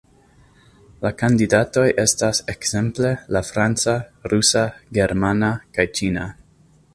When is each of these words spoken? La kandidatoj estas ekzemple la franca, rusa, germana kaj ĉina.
La 1.05 1.09
kandidatoj 1.17 1.83
estas 2.03 2.41
ekzemple 2.53 3.11
la 3.37 3.43
franca, 3.51 3.95
rusa, 4.33 4.65
germana 5.01 5.53
kaj 5.79 5.87
ĉina. 6.01 6.27